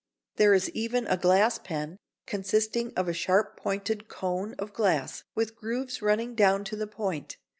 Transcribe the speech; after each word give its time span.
There 0.37 0.55
is 0.55 0.71
even 0.71 1.05
a 1.05 1.15
glass 1.15 1.59
pen, 1.59 1.97
consisting 2.25 2.91
of 2.95 3.07
a 3.07 3.13
sharp 3.13 3.55
pointed 3.55 4.07
cone 4.07 4.55
of 4.57 4.73
glass 4.73 5.25
with 5.35 5.55
grooves 5.55 6.01
running 6.01 6.33
down 6.33 6.63
to 6.63 6.75
the 6.75 6.87
point. 6.87 7.37